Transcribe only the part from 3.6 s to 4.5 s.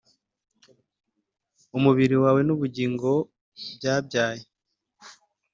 byabyaye